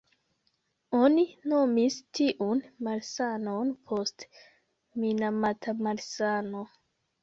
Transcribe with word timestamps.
Oni 0.99 1.25
nomis 1.51 1.99
tiun 2.21 2.65
malsanon 2.89 3.77
poste 3.93 4.33
Minamata-malsano. 5.01 6.71